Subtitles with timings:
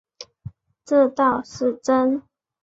[0.83, 2.23] 这倒是真